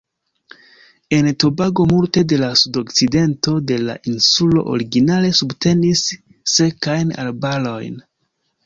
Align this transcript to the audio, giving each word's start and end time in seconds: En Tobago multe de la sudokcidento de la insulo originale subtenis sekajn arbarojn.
En 1.17 1.27
Tobago 1.43 1.85
multe 1.91 2.23
de 2.33 2.39
la 2.45 2.49
sudokcidento 2.63 3.55
de 3.73 3.79
la 3.85 3.99
insulo 4.15 4.67
originale 4.79 5.33
subtenis 5.43 6.05
sekajn 6.57 7.17
arbarojn. 7.29 8.07